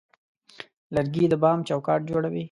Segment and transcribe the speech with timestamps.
[0.95, 2.39] لرګی د بام چوکاټ جوړوي.